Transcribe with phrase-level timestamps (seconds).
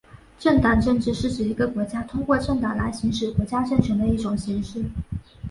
[0.39, 4.83] 政党政治是指一个国家通过政党来行使国家政权的一种形式。